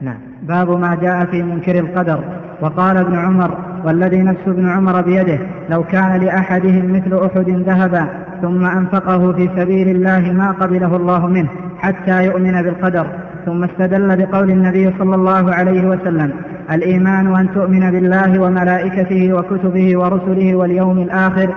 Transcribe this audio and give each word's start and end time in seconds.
نعم. 0.00 0.16
باب 0.42 0.70
ما 0.70 0.94
جاء 1.02 1.24
في 1.24 1.42
منكر 1.42 1.78
القدر. 1.78 2.24
وقال 2.60 2.96
ابن 2.96 3.18
عمر 3.18 3.58
والذي 3.84 4.22
نفس 4.22 4.40
ابن 4.46 4.68
عمر 4.68 5.00
بيده 5.00 5.38
لو 5.70 5.84
كان 5.84 6.20
لأحدهم 6.20 6.92
مثل 6.92 7.26
أحد 7.26 7.48
ذهبا 7.50 8.08
ثم 8.42 8.64
أنفقه 8.66 9.32
في 9.32 9.50
سبيل 9.56 9.88
الله 9.88 10.32
ما 10.32 10.50
قبله 10.50 10.96
الله 10.96 11.26
منه 11.26 11.48
حتى 11.78 12.24
يؤمن 12.24 12.62
بالقدر. 12.62 13.06
ثم 13.46 13.64
استدل 13.64 14.16
بقول 14.16 14.50
النبي 14.50 14.94
صلى 14.98 15.14
الله 15.14 15.54
عليه 15.54 15.88
وسلم 15.88 16.32
الإيمان 16.70 17.36
أن 17.36 17.48
تؤمن 17.54 17.90
بالله 17.90 18.42
وملائكته 18.42 19.32
وكتبه 19.32 19.98
ورسله 19.98 20.54
واليوم 20.54 20.98
الآخر 20.98 21.54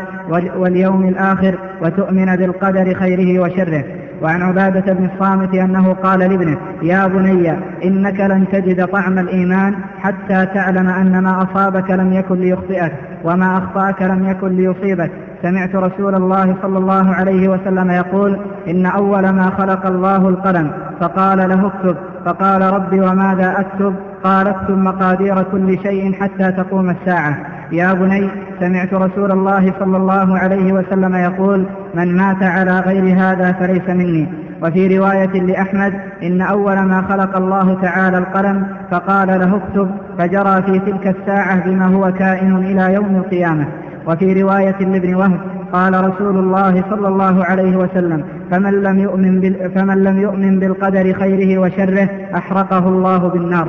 واليوم 0.58 1.08
الآخر 1.08 1.56
وتؤمن 1.82 2.36
بالقدر 2.36 2.94
خيره 2.94 3.40
وشره. 3.40 3.84
وعن 4.22 4.42
عبادة 4.42 4.94
بن 4.94 5.10
الصامت 5.14 5.56
أنه 5.56 5.94
قال 5.94 6.20
لابنه 6.20 6.58
يا 6.82 7.08
بني 7.08 7.54
إنك 7.86 8.20
لن 8.20 8.46
تجد 8.52 8.88
طعم 8.88 9.20
الإيمان 9.20 9.76
حتى 10.00 10.46
تعلم 10.46 10.90
أن 10.90 11.24
ما 11.24 11.44
أصابك 11.44 11.92
لم 11.92 12.14
يكن 12.14 12.36
ليخطئك 12.36 12.94
وما 13.24 13.58
أخطأك 13.58 14.02
لم 14.02 14.30
يكن 14.30 14.48
ليصيبك. 14.48 15.12
سمعت 15.42 15.76
رسول 15.76 16.16
الله 16.16 16.56
صلى 16.62 16.78
الله 16.78 17.14
عليه 17.14 17.50
وسلم 17.50 17.92
يقول 17.92 18.40
إن 18.68 18.86
أول 18.86 19.30
ما 19.30 19.50
خلق 19.58 19.86
الله 19.86 20.30
القلم 20.30 20.72
فقال 21.00 21.38
له 21.38 21.68
اكتب 21.68 21.96
فقال 22.26 22.62
ربي 22.62 23.02
وماذا 23.02 23.56
أكتب؟ 23.60 23.96
قال 24.24 24.48
اكتب 24.48 24.78
مقادير 24.78 25.44
كل 25.44 25.80
شيء 25.84 26.14
حتى 26.14 26.52
تقوم 26.52 26.90
الساعة. 26.90 27.38
يا 27.72 27.94
بني 27.94 28.30
سمعت 28.60 28.94
رسول 28.94 29.32
الله 29.32 29.74
صلى 29.80 29.98
الله 29.98 30.38
عليه 30.38 30.74
وسلم 30.74 31.16
يقول 31.16 31.66
من 31.96 32.18
مات 32.18 32.44
على 32.44 32.80
غير 32.80 33.16
هذا 33.18 33.52
فليس 33.52 33.90
مني. 33.90 34.28
وفي 34.64 34.98
رواية 34.98 35.42
لأحمد 35.42 35.94
إن 36.24 36.42
أول 36.42 36.80
ما 36.80 37.02
خلق 37.10 37.38
الله 37.38 37.82
تعالى 37.82 38.18
القلم 38.18 38.68
فقال 38.92 39.28
له 39.28 39.56
اكتب 39.56 39.92
فجرى 40.18 40.62
في 40.62 40.80
تلك 40.80 41.08
الساعة 41.08 41.66
بما 41.66 41.86
هو 41.86 42.12
كائن 42.12 42.56
إلى 42.56 42.94
يوم 42.94 43.16
القيامة. 43.16 43.66
وفي 44.08 44.42
رواية 44.42 44.80
لابن 44.80 45.16
وهب 45.16 45.40
قال 45.74 45.94
رسول 46.10 46.38
الله 46.38 46.84
صلى 46.90 47.08
الله 47.08 47.46
عليه 47.46 47.76
وسلم 47.76 48.24
فمن 48.52 48.84
لم 48.84 49.00
يؤمن, 49.00 49.40
بال 49.40 49.72
فمن 49.76 50.04
لم 50.04 50.20
يؤمن 50.20 50.60
بالقدر 50.60 51.14
خيره 51.14 51.60
وشره 51.62 52.10
أحرقه 52.36 52.88
الله 52.88 53.18
بالنار. 53.18 53.68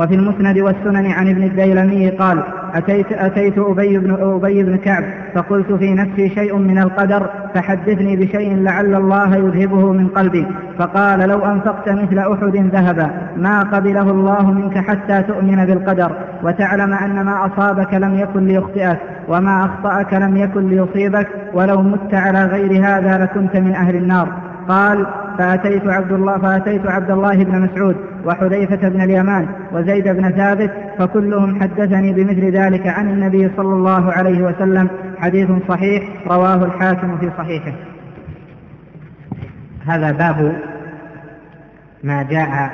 وفي 0.00 0.14
المسند 0.14 0.58
والسنن 0.58 1.06
عن 1.06 1.28
ابن 1.28 1.42
الديلمي 1.42 2.10
قال 2.10 2.42
أتيت, 2.74 3.12
أتيت 3.12 3.58
أبي 3.58 3.98
بن, 3.98 4.16
أبي 4.20 4.62
بن 4.62 4.76
كعب 4.76 5.04
فقلت 5.34 5.72
في 5.72 5.94
نفسي 5.94 6.28
شيء 6.28 6.56
من 6.56 6.78
القدر 6.78 7.30
فحدثني 7.54 8.16
بشيء 8.16 8.56
لعل 8.56 8.94
الله 8.94 9.36
يذهبه 9.36 9.92
من 9.92 10.08
قلبي. 10.08 10.46
فقال 10.78 11.28
لو 11.28 11.38
أنفقت 11.38 11.88
مثل 11.88 12.18
أحد 12.18 12.56
ذهبا 12.56 13.10
ما 13.36 13.62
قبله 13.62 14.10
الله 14.10 14.50
منك 14.50 14.78
حتى 14.78 15.22
تؤمن 15.22 15.66
بالقدر 15.66 16.12
وتعلم 16.42 16.92
أن 16.92 17.24
ما 17.24 17.46
أصابك 17.46 17.94
لم 17.94 18.18
يكن 18.18 18.46
ليخطئك 18.46 18.98
وما 19.28 19.64
أخطأك 19.64 20.14
لم 20.14 20.36
يكن 20.36 20.68
ليصيبك 20.68 21.28
ولو 21.54 21.82
مت 21.82 22.14
على 22.14 22.44
غير 22.44 22.84
هذا 22.84 23.18
لكنت 23.18 23.56
من 23.56 23.72
أهل 23.74 23.96
النار. 23.96 24.49
قال 24.68 25.06
فأتيت 25.38 25.86
عبد 25.86 26.12
الله 26.12 26.38
فأتيت 26.38 26.86
عبد 26.86 27.10
الله 27.10 27.44
بن 27.44 27.60
مسعود 27.60 27.96
وحذيفة 28.24 28.88
بن 28.88 29.00
اليمان 29.00 29.48
وزيد 29.72 30.08
بن 30.08 30.30
ثابت 30.30 30.70
فكلهم 30.98 31.62
حدثني 31.62 32.12
بمثل 32.12 32.50
ذلك 32.50 32.86
عن 32.86 33.10
النبي 33.10 33.50
صلى 33.56 33.74
الله 33.74 34.12
عليه 34.12 34.42
وسلم. 34.42 34.88
حديث 35.18 35.48
صحيح 35.68 36.02
رواه 36.26 36.64
الحاكم 36.64 37.18
في 37.18 37.30
صحيحه. 37.38 37.72
هذا 39.86 40.12
باب 40.12 40.56
ما 42.04 42.22
جاء 42.22 42.70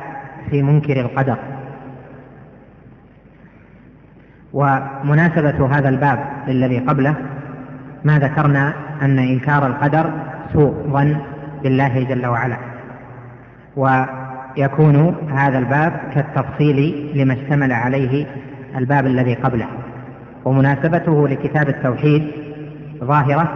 في 0.51 0.63
منكر 0.63 1.01
القدر. 1.01 1.37
ومناسبة 4.53 5.67
هذا 5.67 5.89
الباب 5.89 6.19
للذي 6.49 6.79
قبله 6.79 7.15
ما 8.05 8.19
ذكرنا 8.19 8.73
أن 9.03 9.19
إنكار 9.19 9.67
القدر 9.67 10.11
سوء 10.53 10.75
ظن 10.89 11.17
بالله 11.63 12.05
جل 12.05 12.27
وعلا. 12.27 12.57
ويكون 13.77 15.17
هذا 15.33 15.59
الباب 15.59 15.93
كالتفصيل 16.15 17.11
لما 17.15 17.35
اشتمل 17.35 17.73
عليه 17.73 18.27
الباب 18.77 19.07
الذي 19.07 19.35
قبله. 19.35 19.67
ومناسبته 20.45 21.29
لكتاب 21.29 21.69
التوحيد 21.69 22.31
ظاهرة 23.05 23.53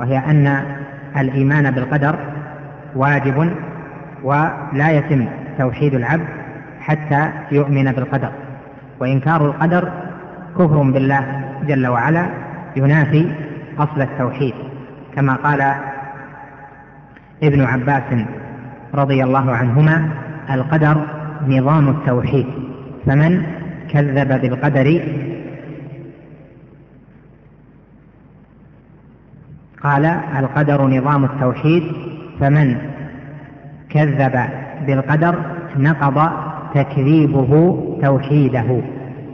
وهي 0.00 0.18
أن 0.18 0.62
الإيمان 1.16 1.70
بالقدر 1.70 2.16
واجب 2.96 3.50
ولا 4.22 4.90
يتم 4.90 5.26
توحيد 5.58 5.94
العبد 5.94 6.26
حتى 6.80 7.30
يؤمن 7.52 7.92
بالقدر. 7.92 8.30
وإنكار 9.00 9.46
القدر 9.46 9.92
كفر 10.54 10.82
بالله 10.82 11.44
جل 11.66 11.86
وعلا 11.86 12.26
ينافي 12.76 13.32
أصل 13.78 14.02
التوحيد 14.02 14.54
كما 15.16 15.34
قال 15.34 15.74
ابن 17.46 17.60
عباس 17.60 18.24
رضي 18.94 19.24
الله 19.24 19.52
عنهما 19.52 20.08
القدر 20.50 21.06
نظام 21.48 21.88
التوحيد 21.88 22.46
فمن 23.06 23.42
كذب 23.90 24.40
بالقدر؟ 24.40 25.02
قال 29.82 30.04
القدر 30.38 30.86
نظام 30.86 31.24
التوحيد 31.24 31.82
فمن 32.40 32.76
كذب 33.90 34.40
بالقدر 34.86 35.34
نقض 35.76 36.30
تكذيبه 36.74 37.78
توحيده. 38.02 38.80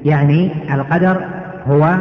يعني 0.04 0.50
القدر 0.74 1.24
هو 1.66 1.96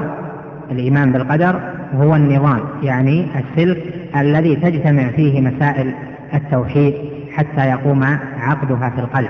الإيمان 0.71 1.11
بالقدر 1.11 1.59
هو 1.95 2.15
النظام 2.15 2.59
يعني 2.83 3.27
السلك 3.39 3.88
الذي 4.15 4.55
تجتمع 4.55 5.07
فيه 5.07 5.41
مسائل 5.41 5.93
التوحيد 6.33 6.93
حتى 7.31 7.69
يقوم 7.69 8.03
عقدها 8.39 8.89
في 8.89 8.99
القلب. 8.99 9.29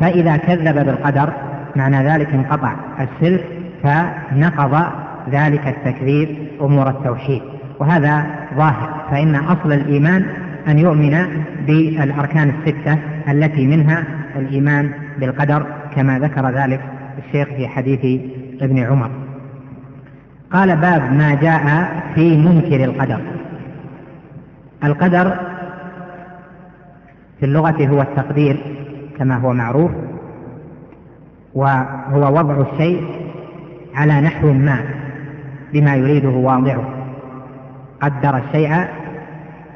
فإذا 0.00 0.36
كذب 0.36 0.74
بالقدر 0.74 1.32
معنى 1.76 2.08
ذلك 2.08 2.34
انقطع 2.34 2.74
السلك 3.00 3.44
فنقض 3.82 4.82
ذلك 5.30 5.66
التكذيب 5.66 6.28
أمور 6.60 6.88
التوحيد. 6.88 7.42
وهذا 7.78 8.26
ظاهر. 8.56 9.04
فإن 9.10 9.34
أصل 9.34 9.72
الإيمان 9.72 10.26
أن 10.68 10.78
يؤمن 10.78 11.26
بالأركان 11.66 12.50
الستة 12.50 12.98
التي 13.28 13.66
منها 13.66 14.04
الإيمان 14.36 14.90
بالقدر 15.20 15.66
كما 15.94 16.18
ذكر 16.18 16.50
ذلك 16.50 16.80
الشيخ 17.18 17.48
في 17.48 17.68
حديث 17.68 18.20
ابن 18.62 18.78
عمر. 18.78 19.10
قال 20.52 20.76
باب 20.76 21.12
ما 21.12 21.34
جاء 21.34 21.92
في 22.14 22.36
منكر 22.36 22.84
القدر 22.84 23.20
القدر 24.84 25.36
في 27.40 27.46
اللغة 27.46 27.86
هو 27.86 28.02
التقدير 28.02 28.56
كما 29.18 29.36
هو 29.36 29.52
معروف 29.52 29.90
وهو 31.54 32.38
وضع 32.38 32.60
الشيء 32.72 33.04
على 33.94 34.20
نحو 34.20 34.52
ما 34.52 34.84
بما 35.72 35.96
يريده 35.96 36.28
واضعه. 36.28 36.88
قدر 38.02 38.36
الشيء 38.36 38.84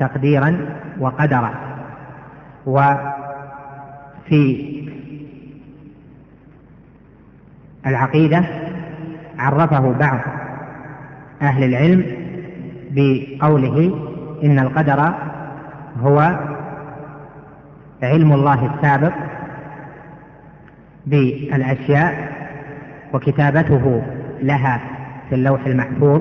تقديرا 0.01 0.57
وقدرا. 1.01 1.51
وفي 2.67 3.17
العقيدة 7.87 8.45
عرفه 9.39 9.93
بعض 9.93 10.21
أهل 11.43 11.65
العلم 11.65 12.05
بقوله 12.91 14.07
إن 14.45 14.59
القدر 14.59 15.15
هو 16.03 16.39
علم 18.03 18.33
الله 18.33 18.75
السابق 18.75 19.13
بالأشياء 21.07 22.33
وكتابته 23.15 24.03
لها 24.43 24.81
في 25.29 25.35
اللوح 25.35 25.67
المحفوظ 25.67 26.21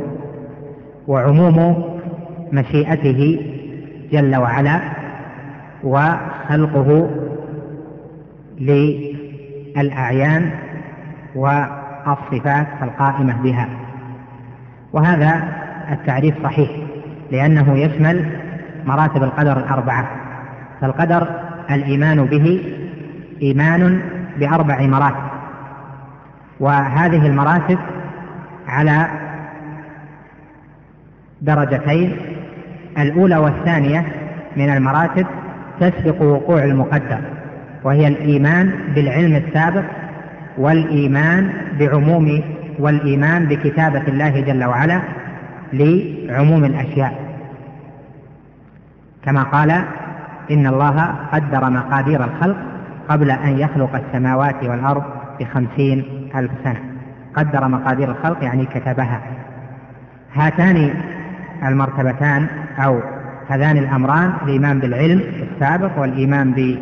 وعموم 1.08 1.84
مشيئته 2.52 3.40
جل 4.12 4.36
وعلا 4.36 4.80
وخلقه 5.84 7.10
للأعيان 8.60 10.52
والصفات 11.36 12.68
القائمة 12.82 13.42
بها. 13.44 13.70
وهذا 14.94 15.44
التعريف 15.92 16.44
صحيح. 16.44 16.72
لأنه 17.36 17.78
يشمل 17.78 18.26
مراتب 18.86 19.24
القدر 19.24 19.58
الأربعة 19.58 20.08
فالقدر 20.82 21.28
الإيمان 21.72 22.26
به 22.26 22.62
إيمان 23.42 24.02
بأربع 24.40 24.82
مراتب 24.82 25.26
وهذه 26.60 27.28
المراتب 27.28 27.78
على 28.68 29.08
درجتين 31.42 32.16
الأولى 32.98 33.38
والثانية 33.38 34.06
من 34.58 34.70
المراتب 34.70 35.26
تسبق 35.80 36.22
وقوع 36.22 36.64
المقدر 36.64 37.20
وهي 37.84 38.08
الإيمان 38.08 38.72
بالعلم 38.96 39.36
السابق 39.36 39.84
والإيمان 40.58 41.54
بعموم 41.80 42.42
والإيمان 42.80 43.46
بكتابة 43.46 44.02
الله 44.08 44.42
جل 44.42 44.64
وعلا 44.64 45.02
لعموم 45.74 46.66
الأشياء. 46.66 47.25
كما 49.26 49.44
قال 49.44 49.72
إن 50.52 50.68
الله 50.68 51.16
قدر 51.34 51.70
مقادير 51.70 52.24
الخلق 52.24 52.58
قبل 53.10 53.32
أن 53.32 53.60
يخلق 53.60 53.96
السماوات 53.96 54.64
والأرض 54.64 55.04
بخمسين 55.40 56.06
ألف 56.36 56.52
سنة. 56.64 56.80
قدر 57.36 57.68
مقادير 57.68 58.12
الخلق 58.12 58.44
يعني 58.44 58.66
كتبها. 58.66 59.22
هاتان 60.34 60.94
المرتبتان 61.66 62.48
أو 62.80 63.00
هذان 63.50 63.78
الأمران 63.78 64.34
الإيمان 64.44 64.80
بالعلم 64.80 65.22
السابق 65.52 66.00
والإيمان 66.00 66.78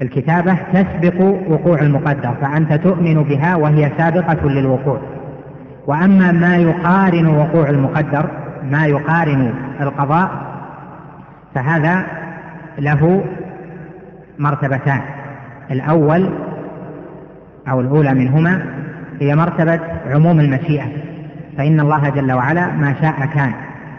بالكتابة 0.00 0.56
تسبق 0.72 1.20
وقوع 1.48 1.78
المقدر 1.80 2.34
فأنت 2.40 2.72
تؤمن 2.72 3.22
بها 3.22 3.56
وهي 3.56 3.90
سابقة 3.98 4.48
للوقوع. 4.48 5.00
وأما 5.86 6.32
ما 6.32 6.56
يقارن 6.56 7.26
وقوع 7.26 7.68
المقدر 7.68 8.30
ما 8.70 8.86
يقارن 8.86 9.54
القضاء 9.80 10.49
فهذا 11.54 12.06
له 12.78 13.24
مرتبتان. 14.38 15.00
الأول 15.70 16.30
أو 17.68 17.80
الأولى 17.80 18.14
منهما 18.14 18.62
هي 19.20 19.36
مرتبة 19.36 19.80
عموم 20.10 20.40
المشيئة 20.40 20.86
فإن 21.58 21.80
الله 21.80 22.08
جل 22.08 22.32
وعلا 22.32 22.66
ما 22.66 22.94
شاء 23.00 23.26
كان 23.34 23.52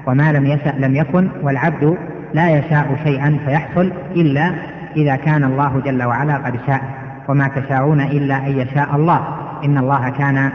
وما 0.08 0.32
لم 0.32 0.46
يشأ 0.46 0.74
لم 0.80 0.96
يكن 0.96 1.30
والعبد 1.42 1.98
لا 2.34 2.50
يشاء 2.50 2.96
شيئا 3.04 3.40
فيحصل 3.46 3.92
إلا 4.16 4.52
إذا 4.96 5.16
كان 5.16 5.44
الله 5.44 5.82
جل 5.86 6.04
وعلا 6.04 6.36
قد 6.38 6.60
شاء 6.68 6.82
وما 7.28 7.48
تشاءون 7.48 8.02
إلا 8.02 8.38
أن 8.38 8.52
يشاء 8.52 8.96
الله. 8.96 9.28
إن 9.66 9.78
الله 9.78 10.10
كان 10.10 10.52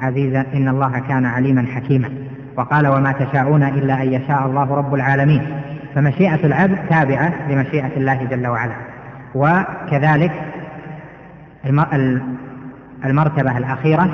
عزيزا 0.00 0.44
إن 0.54 0.68
الله 0.68 0.98
كان 0.98 1.26
عليما 1.26 1.66
حكيما. 1.74 2.10
وقال 2.56 2.88
وما 2.88 3.12
تشاءون 3.12 3.62
إلا 3.62 4.02
أن 4.02 4.12
يشاء 4.12 4.46
الله 4.46 4.74
رب 4.74 4.94
العالمين. 4.94 5.57
فمشيئة 5.98 6.46
العبد 6.46 6.78
تابعة 6.90 7.32
لمشيئة 7.48 7.96
الله 7.96 8.24
جل 8.30 8.46
وعلا. 8.46 8.74
وكذلك 9.34 10.32
المرتبة 13.04 13.58
الأخيرة 13.58 14.10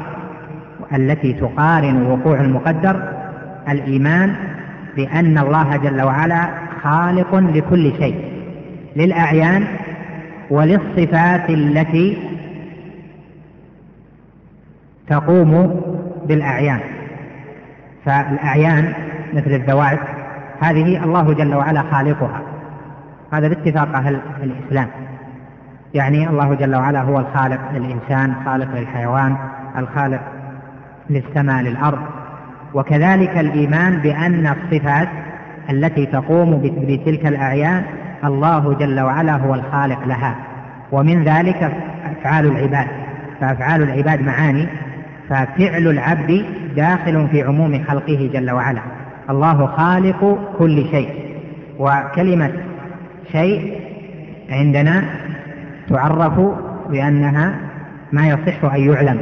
التي 0.95 1.33
تقارن 1.33 2.07
وقوع 2.07 2.41
المقدر 2.41 3.13
الإيمان 3.69 4.35
بأن 4.97 5.39
الله 5.39 5.77
جل 5.77 6.03
وعلا 6.03 6.49
خالق 6.83 7.35
لكل 7.35 7.93
شيء 7.99 8.43
للأعيان 8.97 9.65
وللصفات 10.51 11.51
التي 11.51 12.19
تقوم 15.09 15.81
بالأعيان. 16.29 16.81
فالأعيان 18.05 18.93
مثل 19.35 19.51
الذوات 19.51 19.99
هذه 20.65 21.05
الله 21.05 21.35
جل 21.35 21.55
وعلا 21.55 21.83
خالقها. 21.93 22.41
هذا 23.33 23.49
باتفاق 23.49 23.97
أهل 23.97 24.21
الإسلام. 24.43 24.89
يعني 25.95 26.29
الله 26.29 26.55
جل 26.55 26.77
وعلا 26.77 27.03
هو 27.03 27.21
الخالق 27.21 27.61
للإنسان 27.73 28.35
خالق 28.45 28.75
للحيوان 28.75 29.37
الخالق 29.79 30.21
للسماء 31.11 31.63
للأرض. 31.63 31.99
وكذلك 32.75 33.39
الإيمان 33.39 33.97
بأن 33.99 34.47
الصفات 34.47 35.09
التي 35.71 36.07
تقوم 36.07 36.61
بتلك 36.89 37.27
الأعيان 37.27 37.83
الله 38.25 38.75
جل 38.75 39.01
وعلا 39.01 39.37
هو 39.37 39.55
الخالق 39.55 40.07
لها. 40.07 40.37
ومن 40.93 41.25
ذلك 41.25 41.73
أفعال 42.05 42.47
العباد. 42.47 42.87
فأفعال 43.41 43.83
العباد 43.83 44.23
معاني 44.23 44.69
ففعل 45.29 45.87
العبد 45.87 46.45
داخل 46.77 47.29
في 47.29 47.43
عموم 47.43 47.85
خلقه 47.85 48.31
جل 48.33 48.51
وعلا. 48.51 48.81
الله 49.31 49.67
خالق 49.67 50.39
كل 50.59 50.85
شيء. 50.91 51.09
وكلمة 51.79 52.53
شيء 53.33 53.81
عندنا 54.51 55.05
تعرف 55.89 56.41
بأنها 56.91 57.55
ما 58.13 58.27
يصح 58.29 58.65
أن 58.75 58.81
يعلم. 58.81 59.21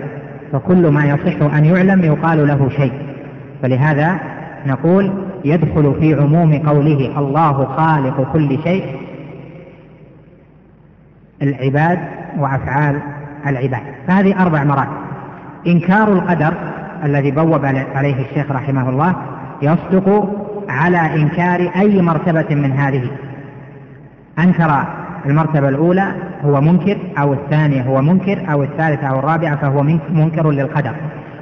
فكل 0.53 0.89
ما 0.89 1.05
يصح 1.05 1.55
أن 1.55 1.65
يعلم 1.65 2.05
يقال 2.05 2.49
له 2.49 2.69
شيء. 2.69 2.93
فلهذا 3.63 4.21
نقول 4.67 5.13
يدخل 5.45 5.95
في 6.01 6.15
عموم 6.15 6.59
قوله 6.59 7.19
الله 7.19 7.65
خالق 7.65 8.33
كل 8.33 8.59
شيء 8.63 8.85
العباد 11.43 11.99
وأفعال 12.39 13.01
العباد. 13.47 13.83
فهذه 14.09 14.43
أربع 14.43 14.65
مراتب. 14.65 15.03
إنكار 15.67 16.13
القدر 16.13 16.55
الذي 17.05 17.31
بوب 17.31 17.65
عليه 17.95 18.27
الشيخ 18.31 18.51
رحمه 18.51 18.89
الله 18.89 19.17
يصدق 19.63 20.29
على 20.69 21.15
إنكار 21.15 21.71
أي 21.77 22.03
مرتبة 22.03 22.55
من 22.55 22.73
هذه. 22.73 23.11
أنكر 24.39 24.85
المرتبة 25.27 25.69
الأولى 25.69 26.15
هو 26.45 26.61
منكر 26.61 26.99
أو 27.19 27.33
الثانية 27.33 27.83
هو 27.83 28.03
منكر 28.03 28.53
أو 28.53 28.63
الثالثة 28.63 29.07
أو 29.07 29.19
الرابعة 29.19 29.57
فهو 29.57 29.83
منكر 30.11 30.51
للقدر. 30.51 30.95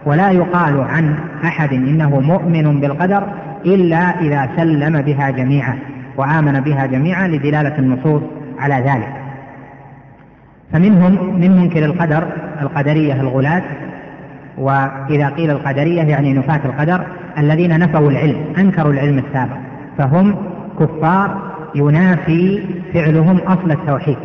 ولا 0.07 0.31
يقال 0.31 0.81
عن 0.81 1.15
أحد 1.45 1.73
إنه 1.73 2.21
مؤمن 2.21 2.81
بالقدر 2.81 3.23
إلا 3.67 4.21
إذا 4.21 4.49
سلم 4.57 5.03
بها 5.03 5.31
جميعا 5.31 5.79
وآمن 6.17 6.61
بها 6.61 6.87
جميعا 6.87 7.29
لدلالة 7.29 7.79
النصوص 7.79 8.23
على 8.59 8.75
ذلك. 8.75 9.21
فمنهم 10.73 11.41
من 11.41 11.57
منكر 11.57 11.85
القدر 11.85 12.29
القدرية 12.63 13.21
الغلاة 13.21 13.63
وإذا 14.59 15.29
قيل 15.29 15.51
القدرية 15.51 16.03
يعني 16.03 16.33
نفاة 16.33 16.61
القدر 16.65 17.07
الذين 17.41 17.79
نفوا 17.79 18.11
العلم 18.11 18.45
أنكروا 18.59 18.93
العلم 18.93 19.19
السابق 19.19 19.57
فهم 19.99 20.37
كفار 20.81 21.51
ينافي 21.75 22.65
فعلهم 22.95 23.37
أصل 23.37 23.71
التوحيد. 23.71 24.17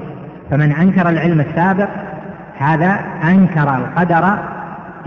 فمن 0.52 0.72
أنكر 0.72 1.10
العلم 1.10 1.40
السابق 1.40 1.90
هذا 2.58 3.00
أنكر 3.24 3.78
القدر 3.78 4.38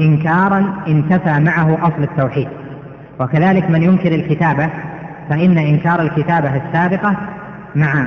إنكارا 0.01 0.75
انتفى 0.89 1.41
معه 1.41 1.79
أصل 1.83 2.03
التوحيد. 2.03 2.49
وكذلك 3.21 3.71
من 3.71 3.83
ينكر 3.83 4.15
الكتابة 4.15 4.71
فإن 5.29 5.59
إنكار 5.59 6.03
الكتابة 6.03 6.57
السابقة 6.57 7.17
مع 7.75 8.07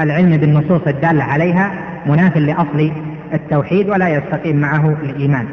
العلم 0.00 0.36
بالنصوص 0.36 0.80
الدالة 0.86 1.24
عليها 1.24 1.72
مناف 2.06 2.36
لأصل 2.36 2.92
التوحيد 3.34 3.88
ولا 3.88 4.08
يستقيم 4.08 4.56
معه 4.56 4.96
الإيمان. 5.02 5.46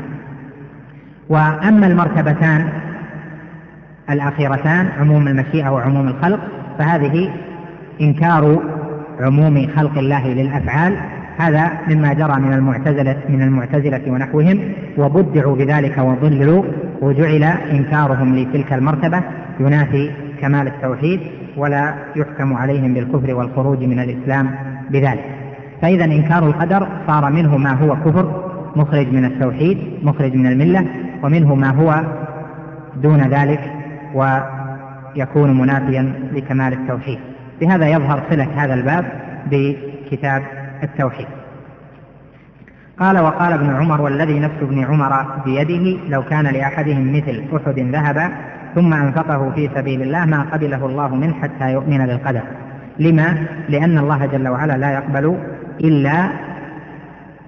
وأما 1.29 1.87
المرتبتان 1.87 2.69
الأخيرتان 4.09 4.87
عموم 4.99 5.27
المشيئة 5.27 5.69
وعموم 5.69 6.07
الخلق 6.07 6.39
فهذه 6.79 7.29
إنكار 8.01 8.61
عموم 9.19 9.67
خلق 9.75 9.97
الله 9.97 10.27
للأفعال. 10.27 10.97
هذا 11.37 11.71
مما 11.87 12.13
جرى 12.13 12.39
من 12.39 12.53
المعتزلة 12.53 13.17
من 13.29 13.41
المعتزلة 13.41 14.01
ونحوهم 14.07 14.59
وبدعوا 14.97 15.55
بذلك 15.55 15.97
وضللوا 15.97 16.63
وجعل 17.01 17.43
إنكارهم 17.43 18.35
لتلك 18.35 18.73
المرتبة 18.73 19.21
ينافي 19.59 20.11
كمال 20.41 20.67
التوحيد 20.67 21.19
ولا 21.57 21.93
يحكم 22.15 22.53
عليهم 22.53 22.93
بالكفر 22.93 23.33
والخروج 23.35 23.83
من 23.83 23.99
الإسلام 23.99 24.51
بذلك. 24.89 25.25
فإذا 25.81 26.05
إنكار 26.05 26.47
القدر 26.47 26.87
صار 27.07 27.31
منه 27.31 27.57
ما 27.57 27.71
هو 27.71 27.95
كفر 27.95 28.43
مخرج 28.75 29.07
من 29.13 29.25
التوحيد 29.25 29.77
مخرج 30.03 30.35
من 30.35 30.47
الملة 30.47 30.85
ومنه 31.23 31.55
ما 31.55 31.69
هو 31.69 32.03
دون 32.95 33.21
ذلك 33.21 33.73
ويكون 34.13 35.57
منافيا 35.59 36.13
لكمال 36.33 36.73
التوحيد. 36.73 37.19
بهذا 37.61 37.87
يظهر 37.87 38.23
صلة 38.29 38.47
هذا 38.55 38.73
الباب 38.73 39.05
بكتاب 39.51 40.43
التوحيد. 40.83 41.27
قال 42.99 43.19
وقال 43.19 43.53
ابن 43.53 43.75
عمر 43.75 44.01
والذي 44.01 44.39
نفس 44.39 44.55
ابن 44.61 44.83
عمر 44.83 45.25
بيده 45.45 45.99
لو 46.09 46.23
كان 46.23 46.45
لأحدهم 46.45 47.13
مثل 47.17 47.43
أحد 47.55 47.79
ذهبا 47.79 48.29
ثم 48.75 48.93
أنفقه 48.93 49.51
في 49.55 49.69
سبيل 49.75 50.01
الله 50.01 50.25
ما 50.25 50.41
قبله 50.41 50.85
الله 50.85 51.15
منه 51.15 51.33
حتى 51.33 51.73
يؤمن 51.73 52.05
بالقدر. 52.05 52.41
لما؟ 52.99 53.47
لأن 53.69 53.97
الله 53.97 54.25
جل 54.25 54.47
وعلا 54.47 54.77
لا 54.77 54.91
يقبل 54.91 55.37
إلا 55.81 56.29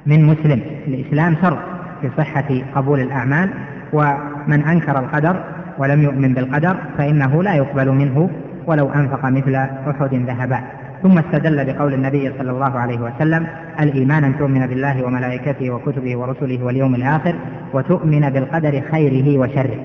من 0.06 0.26
مسلم. 0.26 0.62
الإسلام 0.88 1.36
شرط 1.42 1.79
في 2.02 2.10
صحة 2.18 2.62
قبول 2.76 3.00
الأعمال 3.00 3.50
ومن 3.94 4.64
أنكر 4.64 5.00
القدر 5.00 5.44
ولم 5.78 6.04
يؤمن 6.04 6.34
بالقدر 6.34 6.78
فإنه 6.98 7.44
لا 7.44 7.56
يقبل 7.56 7.92
منه 7.92 8.30
ولو 8.68 8.90
أنفق 8.90 9.26
مثل 9.26 9.56
أحد 9.90 10.14
ذهبا. 10.14 10.60
ثم 11.04 11.18
استدل 11.18 11.74
بقول 11.74 11.94
النبي 11.94 12.32
صلى 12.38 12.52
الله 12.52 12.80
عليه 12.80 13.00
وسلم 13.00 13.48
الإيمان 13.80 14.24
أن 14.24 14.38
تؤمن 14.38 14.68
بالله 14.68 15.06
وملائكته 15.06 15.70
وكتبه 15.70 16.18
ورسله 16.18 16.64
واليوم 16.64 16.96
الآخر 16.96 17.36
وتؤمن 17.74 18.30
بالقدر 18.30 18.82
خيره 18.92 19.40
وشره. 19.40 19.80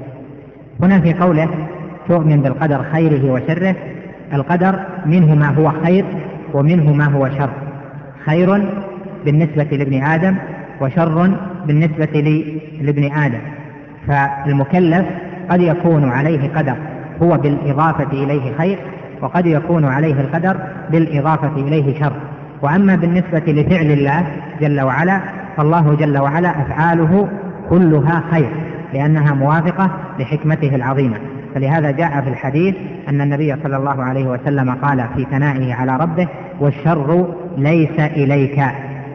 هنا 0.83 1.01
في 1.01 1.15
قوله 1.15 1.49
تؤمن 2.09 2.41
بالقدر 2.41 2.83
خيره 2.93 3.33
وشره 3.33 3.75
القدر 4.33 4.81
منه 5.07 5.35
ما 5.35 5.49
هو 5.49 5.73
خير 5.85 6.05
ومنه 6.55 6.93
ما 6.93 7.05
هو 7.05 7.29
شر. 7.29 7.51
خير 8.25 8.63
بالنسبة 9.25 9.65
لابن 9.65 10.03
آدم 10.03 10.37
وشر 10.81 11.31
بالنسبة 11.67 12.41
لابن 12.81 13.13
آدم. 13.13 13.41
فالمكلف 14.09 15.07
قد 15.51 15.61
يكون 15.61 16.09
عليه 16.09 16.51
قدر 16.57 16.77
هو 17.23 17.37
بالإضافة 17.37 18.13
إليه 18.13 18.53
خير 18.59 18.79
وقد 19.21 19.47
يكون 19.47 19.85
عليه 19.85 20.21
القدر 20.21 20.57
بالإضافة 20.91 21.57
إليه 21.57 22.01
شر. 22.01 22.13
وأما 22.63 22.97
بالنسبة 22.97 23.53
لفعل 23.53 23.87
الله 23.87 24.27
جل 24.61 24.81
وعلا 24.81 25.21
فالله 25.57 25.95
جل 25.95 26.19
وعلا 26.19 26.51
أفعاله 26.51 27.29
كلها 27.71 28.23
خير 28.31 28.49
لأنها 28.95 29.35
موافقة 29.35 29.91
لحكمته 30.19 30.75
العظيمة. 30.75 31.17
فلهذا 31.55 31.91
جاء 31.91 32.21
في 32.21 32.29
الحديث 32.29 32.75
أن 33.09 33.21
النبي 33.21 33.57
صلى 33.63 33.77
الله 33.77 34.03
عليه 34.03 34.27
وسلم 34.27 34.71
قال 34.71 35.05
في 35.17 35.27
ثنائه 35.31 35.75
على 35.75 35.97
ربه 35.97 36.29
والشر 36.61 37.35
ليس 37.59 38.01
إليك. 38.01 38.65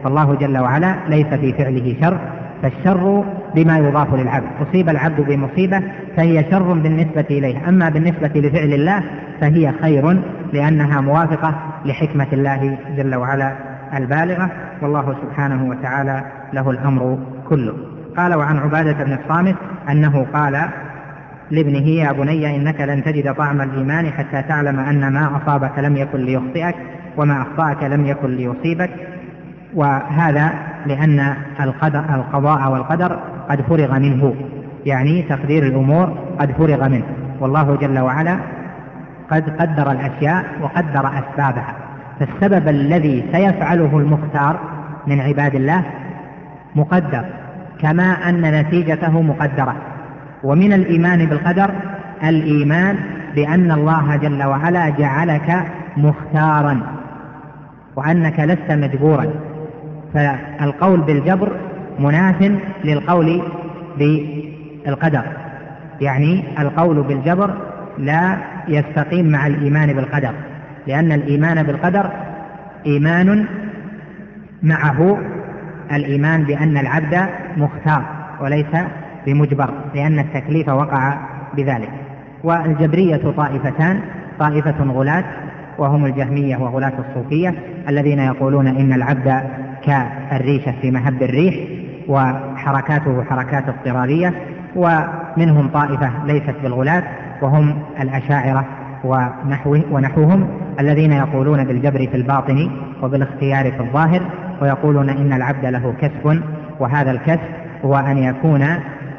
فالله 0.04 0.34
جل 0.34 0.58
وعلا 0.58 0.94
ليس 1.08 1.26
في 1.26 1.52
فعله 1.52 1.96
شر 2.00 2.18
فالشر 2.62 3.24
بما 3.54 3.78
يضاف 3.78 4.14
للعبد. 4.14 4.46
أصيب 4.68 4.88
العبد 4.88 5.20
بمصيبة 5.20 5.82
فهي 6.16 6.44
شر 6.50 6.72
بالنسبة 6.72 7.26
إليه. 7.30 7.68
أما 7.68 7.88
بالنسبة 7.88 8.30
لفعل 8.34 8.72
الله 8.72 9.02
فهي 9.40 9.72
خير 9.82 10.22
لأنها 10.52 11.00
موافقة 11.00 11.54
لحكمة 11.84 12.26
الله 12.32 12.78
جل 12.96 13.14
وعلا 13.14 13.52
البالغة. 13.96 14.50
والله 14.82 15.16
سبحانه 15.22 15.68
وتعالى 15.68 16.24
له 16.52 16.70
الأمر 16.70 17.18
كله. 17.48 17.74
قال 18.16 18.34
وعن 18.34 18.58
عبادة 18.58 19.04
بن 19.04 19.12
الصامت 19.12 19.56
أنه 19.90 20.26
قال 20.34 20.68
لابنه 21.50 21.88
يا 21.88 22.12
بني 22.12 22.56
إنك 22.56 22.80
لن 22.80 23.04
تجد 23.04 23.34
طعم 23.34 23.60
الإيمان 23.60 24.10
حتى 24.12 24.42
تعلم 24.42 24.80
أن 24.80 25.12
ما 25.12 25.36
أصابك 25.36 25.78
لم 25.78 25.96
يكن 25.96 26.18
ليخطئك 26.18 26.74
وما 27.16 27.42
أخطأك 27.42 27.82
لم 27.82 28.06
يكن 28.06 28.28
ليصيبك. 28.36 28.90
وهذا 29.74 30.52
لأن 30.86 31.34
القدر 31.60 32.04
القضاء 32.14 32.72
والقدر 32.72 33.18
قد 33.50 33.60
فرغ 33.60 33.98
منه. 33.98 34.34
يعني 34.86 35.22
تقدير 35.22 35.62
الأمور 35.62 36.18
قد 36.38 36.52
فرغ 36.52 36.88
منه. 36.88 37.04
والله 37.40 37.76
جل 37.76 37.98
وعلا 37.98 38.36
قد 39.30 39.50
قدر 39.60 39.92
الأشياء 39.92 40.44
وقدر 40.62 41.10
أسبابها. 41.18 41.74
فالسبب 42.20 42.68
الذي 42.68 43.24
سيفعله 43.32 43.98
المختار 43.98 44.58
من 45.06 45.20
عباد 45.20 45.54
الله 45.54 45.84
مقدر 46.76 47.24
كما 47.80 48.28
أن 48.28 48.60
نتيجته 48.60 49.22
مقدرة. 49.22 49.76
ومن 50.44 50.72
الإيمان 50.72 51.26
بالقدر 51.26 51.70
الإيمان 52.24 52.96
بأن 53.34 53.72
الله 53.72 54.16
جل 54.16 54.42
وعلا 54.42 54.88
جعلك 54.88 55.64
مختارا 55.96 56.80
وأنك 57.96 58.40
لست 58.40 58.70
مجبورا. 58.70 59.26
فالقول 60.14 61.00
بالجبر 61.00 61.52
مناف 61.98 62.52
للقول 62.84 63.42
بالقدر. 63.98 65.22
يعني 66.00 66.44
القول 66.58 67.02
بالجبر 67.02 67.54
لا 67.98 68.36
يستقيم 68.68 69.26
مع 69.26 69.46
الإيمان 69.46 69.92
بالقدر 69.92 70.32
لأن 70.86 71.12
الإيمان 71.12 71.62
بالقدر 71.62 72.10
إيمان 72.86 73.46
معه 74.62 75.18
الإيمان 75.92 76.44
بأن 76.44 76.76
العبد 76.76 77.28
مختار 77.56 78.02
وليس 78.40 78.76
بمجبر 79.26 79.70
لأن 79.94 80.18
التكليف 80.18 80.68
وقع 80.68 81.18
بذلك. 81.54 81.90
والجبرية 82.44 83.32
طائفتان 83.36 84.00
طائفة 84.38 84.84
غلاة 84.84 85.24
وهم 85.78 86.04
الجهمية 86.04 86.56
وغلاة 86.56 86.92
الصوفية 86.98 87.54
الذين 87.88 88.18
يقولون 88.18 88.66
إن 88.66 88.92
العبد 88.92 89.42
كالريشة 89.84 90.74
في 90.82 90.90
مهب 90.90 91.22
الريح 91.22 91.54
وحركاته 92.08 93.24
حركات 93.24 93.64
اضطرارية 93.68 94.34
ومنهم 94.76 95.68
طائفة 95.68 96.10
ليست 96.26 96.54
بالغلاة 96.62 97.02
وهم 97.42 97.82
الأشاعرة 98.00 98.66
ونحوه 99.04 99.82
ونحوهم 99.90 100.48
الذين 100.80 101.12
يقولون 101.12 101.64
بالجبر 101.64 102.06
في 102.06 102.16
الباطن 102.16 102.70
وبالاختيار 103.02 103.72
في 103.72 103.80
الظاهر 103.80 104.22
ويقولون 104.62 105.08
إن 105.10 105.32
العبد 105.32 105.64
له 105.66 105.94
كسب 106.00 106.42
وهذا 106.80 107.10
الكسب 107.10 107.40
هو 107.84 107.96
أن 107.96 108.18
يكون 108.18 108.66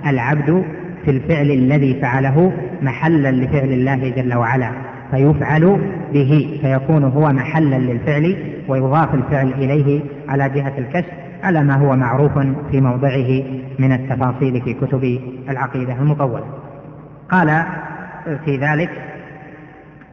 العبد 0.07 0.63
في 1.05 1.11
الفعل 1.11 1.51
الذي 1.51 1.99
فعله 2.01 2.51
محلا 2.81 3.31
لفعل 3.31 3.69
الله 3.69 4.09
جل 4.09 4.33
وعلا 4.33 4.71
فيفعل 5.11 5.81
به 6.13 6.59
فيكون 6.61 7.03
هو 7.03 7.33
محلا 7.33 7.75
للفعل 7.75 8.35
ويضاف 8.67 9.15
الفعل 9.15 9.47
إليه 9.53 10.01
على 10.31 10.49
جهة 10.49 10.77
الكشف 10.77 11.11
على 11.43 11.63
ما 11.63 11.75
هو 11.75 11.95
معروف 11.95 12.31
في 12.71 12.81
موضعه 12.81 13.43
من 13.79 13.91
التفاصيل 13.91 14.61
في 14.61 14.73
كتب 14.73 15.19
العقيدة 15.49 15.93
المطولة. 15.93 16.45
قال 17.31 17.63
في 18.45 18.57
ذلك 18.57 18.89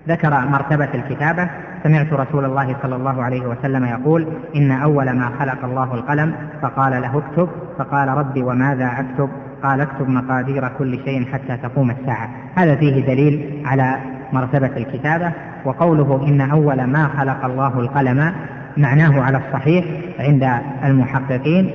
ذكر 0.08 0.30
مرتبة 0.30 0.88
الكتابة. 0.94 1.50
سمعت 1.82 2.12
رسول 2.12 2.44
الله 2.44 2.76
صلى 2.82 2.96
الله 2.96 3.22
عليه 3.22 3.46
وسلم 3.46 3.84
يقول 3.84 4.28
إن 4.56 4.70
أول 4.70 5.10
ما 5.10 5.30
خلق 5.38 5.64
الله 5.64 5.94
القلم 5.94 6.34
فقال 6.62 7.02
له 7.02 7.18
اكتب 7.18 7.48
فقال 7.78 8.08
ربي 8.08 8.42
وماذا 8.42 8.86
أكتب؟ 8.86 9.28
قال 9.62 9.80
اكتب 9.80 10.08
مقادير 10.08 10.68
كل 10.68 10.98
شيء 11.04 11.32
حتى 11.32 11.56
تقوم 11.56 11.90
الساعة. 11.90 12.28
هذا 12.54 12.76
فيه 12.76 13.06
دليل 13.06 13.62
على 13.66 13.96
مرتبة 14.32 14.76
الكتابة 14.76 15.32
وقوله 15.64 16.28
إن 16.28 16.40
أول 16.40 16.84
ما 16.84 17.08
خلق 17.08 17.44
الله 17.44 17.80
القلم 17.80 18.32
معناه 18.78 19.20
على 19.22 19.36
الصحيح 19.46 19.84
عند 20.18 20.48
المحققين 20.84 21.70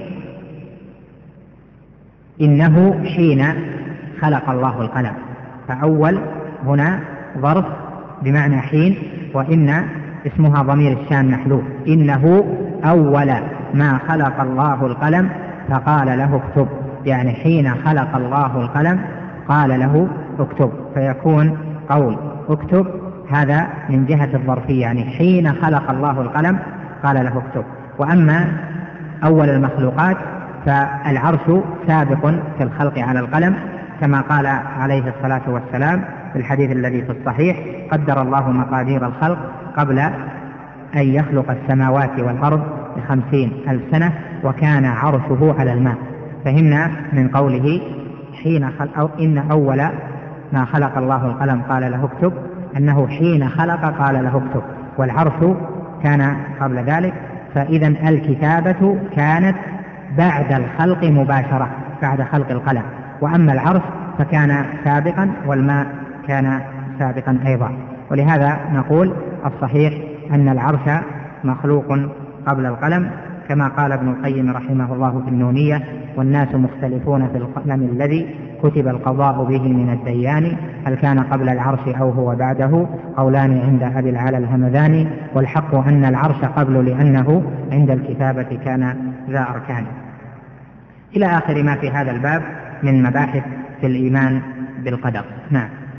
إنه 2.41 3.03
حين 3.15 3.45
خلق 4.21 4.49
الله 4.49 4.81
القلم. 4.81 5.13
فأول 5.67 6.19
هنا 6.65 6.99
ظرف 7.37 7.65
بمعنى 8.21 8.57
حين 8.57 8.95
وإن 9.33 9.83
اسمها 10.27 10.61
ضمير 10.63 10.99
الشان 10.99 11.31
محذوف. 11.31 11.63
إنه 11.87 12.45
أول 12.85 13.33
ما 13.73 13.99
خلق 14.07 14.41
الله 14.41 14.85
القلم 14.85 15.29
فقال 15.69 16.07
له 16.17 16.35
اكتب. 16.35 16.67
يعني 17.05 17.31
حين 17.31 17.75
خلق 17.75 18.15
الله 18.15 18.61
القلم 18.61 18.99
قال 19.47 19.79
له 19.79 20.07
اكتب. 20.39 20.71
فيكون 20.93 21.57
قول 21.89 22.17
اكتب 22.49 22.87
هذا 23.31 23.67
من 23.89 24.05
جهة 24.05 24.29
الظرفية. 24.33 24.81
يعني 24.81 25.03
حين 25.03 25.53
خلق 25.53 25.91
الله 25.91 26.21
القلم 26.21 26.59
قال 27.03 27.15
له 27.15 27.37
اكتب. 27.37 27.63
وأما 27.97 28.47
أول 29.23 29.49
المخلوقات 29.49 30.17
فالعرش 30.65 31.63
سابق 31.87 32.27
في 32.57 32.63
الخلق 32.63 32.99
على 32.99 33.19
القلم 33.19 33.55
كما 34.01 34.21
قال 34.21 34.45
عليه 34.79 35.03
الصلاة 35.17 35.41
والسلام 35.47 36.03
في 36.33 36.39
الحديث 36.39 36.71
الذي 36.71 37.01
في 37.01 37.11
الصحيح 37.11 37.57
قدر 37.91 38.21
الله 38.21 38.51
مقادير 38.51 39.05
الخلق 39.07 39.37
قبل 39.77 39.99
أن 40.95 41.01
يخلق 41.01 41.51
السماوات 41.51 42.19
والأرض 42.19 42.63
بخمسين 42.97 43.51
ألف 43.69 43.81
سنة 43.91 44.11
وكان 44.43 44.85
عرشه 44.85 45.55
على 45.59 45.73
الماء. 45.73 45.95
فهمنا 46.45 46.91
من 47.13 47.27
قوله 47.27 47.81
حين 48.43 48.69
خلق 48.79 48.99
أو 48.99 49.09
إن 49.19 49.37
أول 49.37 49.81
ما 50.53 50.65
خلق 50.65 50.97
الله 50.97 51.25
القلم 51.25 51.61
قال 51.69 51.91
له 51.91 52.05
اكتب 52.05 52.33
أنه 52.77 53.07
حين 53.07 53.49
خلق 53.49 53.85
قال 53.99 54.23
له 54.23 54.37
اكتب. 54.37 54.63
والعرش 54.97 55.55
كان 56.03 56.35
قبل 56.61 56.77
ذلك 56.77 57.13
فإذا 57.55 57.87
الكتابة 57.87 58.97
كانت 59.15 59.55
بعد 60.17 60.51
الخلق 60.51 61.03
مباشرة 61.03 61.69
بعد 62.01 62.21
خلق 62.21 62.51
القلم. 62.51 62.83
وأما 63.21 63.53
العرش 63.53 63.81
فكان 64.17 64.65
سابقا 64.83 65.31
والماء 65.47 65.87
كان 66.27 66.59
سابقا 66.99 67.39
أيضا. 67.45 67.71
ولهذا 68.11 68.59
نقول 68.73 69.13
الصحيح 69.45 69.93
أن 70.31 70.49
العرش 70.49 71.01
مخلوق 71.43 71.85
قبل 72.47 72.65
القلم 72.65 73.09
كما 73.49 73.67
قال 73.67 73.91
ابن 73.91 74.09
القيم 74.09 74.51
رحمه 74.51 74.93
الله 74.93 75.21
في 75.25 75.29
النونية 75.29 75.83
والناس 76.15 76.55
مختلفون 76.55 77.27
في 77.27 77.37
القلم 77.37 77.89
الذي 77.91 78.35
كتب 78.63 78.87
القضاء 78.87 79.43
به 79.43 79.61
من 79.61 79.89
الديان 79.89 80.57
هل 80.85 80.95
كان 80.95 81.19
قبل 81.19 81.49
العرش 81.49 81.87
أو 81.87 82.09
هو 82.09 82.35
بعده؟ 82.35 82.87
قولان 83.17 83.61
عند 83.61 83.83
أبي 83.97 84.09
العلا 84.09 84.37
الهمذاني 84.37 85.07
والحق 85.33 85.75
أن 85.75 86.05
العرش 86.05 86.45
قبل 86.45 86.85
لأنه 86.85 87.43
عند 87.71 87.89
الكتابة 87.89 88.59
كان 88.65 88.95
ذا 89.29 89.47
أركان. 89.49 89.85
إلى 91.15 91.25
آخر 91.25 91.63
ما 91.63 91.75
في 91.75 91.89
هذا 91.89 92.11
الباب 92.11 92.41
من 92.83 93.03
مباحث 93.03 93.43
في 93.81 93.87
الإيمان 93.87 94.41
بالقدر. 94.83 95.23
نعم. 95.51 95.69